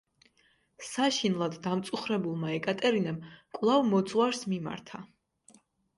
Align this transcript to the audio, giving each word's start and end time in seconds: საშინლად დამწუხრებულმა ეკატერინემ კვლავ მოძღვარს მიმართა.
საშინლად 0.85 1.57
დამწუხრებულმა 1.67 2.53
ეკატერინემ 2.55 3.19
კვლავ 3.59 3.85
მოძღვარს 3.91 4.43
მიმართა. 4.55 5.03